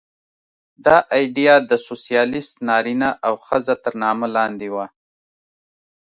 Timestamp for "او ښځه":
3.27-3.73